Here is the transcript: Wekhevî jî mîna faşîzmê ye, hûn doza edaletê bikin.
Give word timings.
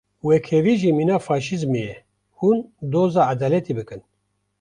Wekhevî 0.27 0.75
jî 0.81 0.91
mîna 0.99 1.17
faşîzmê 1.27 1.83
ye, 1.89 1.95
hûn 2.37 2.59
doza 2.91 3.23
edaletê 3.33 3.73
bikin. 3.79 4.01